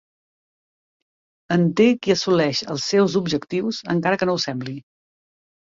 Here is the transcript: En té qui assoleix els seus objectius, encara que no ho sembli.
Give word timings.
En 1.57 1.67
té 1.81 1.87
qui 1.99 2.15
assoleix 2.15 2.65
els 2.77 2.89
seus 2.95 3.19
objectius, 3.23 3.85
encara 3.97 4.21
que 4.23 4.31
no 4.33 4.39
ho 4.41 4.45
sembli. 4.49 4.81